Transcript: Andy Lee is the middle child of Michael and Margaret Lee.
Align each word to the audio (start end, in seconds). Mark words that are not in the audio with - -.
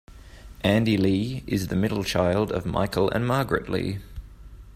Andy 0.61 0.97
Lee 0.97 1.43
is 1.45 1.67
the 1.67 1.75
middle 1.75 2.03
child 2.03 2.51
of 2.51 2.65
Michael 2.65 3.07
and 3.11 3.27
Margaret 3.27 3.69
Lee. 3.69 3.99